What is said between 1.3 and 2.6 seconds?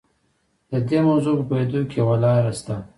په پوهېدو کې یوه لاره